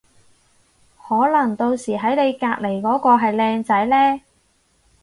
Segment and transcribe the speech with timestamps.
[1.07, 4.19] 可能到時喺你隔離嗰個係靚仔呢